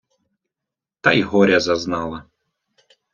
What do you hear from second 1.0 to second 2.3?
Та й горя зазнала